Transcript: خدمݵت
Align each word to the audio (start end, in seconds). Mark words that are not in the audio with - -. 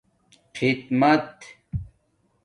خدمݵت 0.57 1.37